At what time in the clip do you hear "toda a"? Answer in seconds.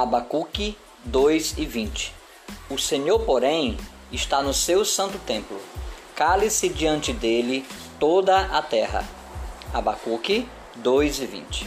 7.98-8.62